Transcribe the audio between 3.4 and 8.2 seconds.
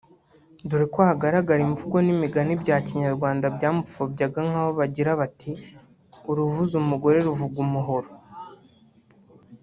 byamupfobyaga nk’aho bagiraga bati “Uruvuze umugore ruvuga umuhoro”